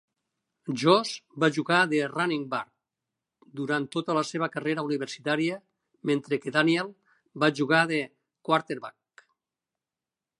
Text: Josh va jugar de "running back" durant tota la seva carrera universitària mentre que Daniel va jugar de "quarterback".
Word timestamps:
Josh 0.83 1.09
va 1.41 1.49
jugar 1.57 1.81
de 1.91 1.97
"running 2.13 2.45
back" 2.53 2.71
durant 3.59 3.85
tota 3.95 4.15
la 4.19 4.23
seva 4.29 4.49
carrera 4.55 4.85
universitària 4.87 5.59
mentre 6.11 6.41
que 6.47 6.55
Daniel 6.57 6.91
va 7.45 7.51
jugar 7.61 7.83
de 7.93 8.01
"quarterback". 8.49 9.27